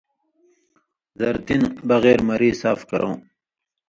زرتی 1.19 1.55
(ضرورت) 1.57 1.59
نہ 1.61 1.67
بغیر 1.87 2.19
مری 2.27 2.49
صاف 2.61 2.79
کرؤں، 2.89 3.15